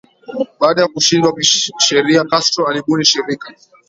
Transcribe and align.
Baada 0.59 0.79
ya 0.81 0.87
kushindwa 0.93 1.33
kisheria 1.35 2.23
Castro 2.25 2.67
alibuni 2.67 3.05
shirika 3.05 3.47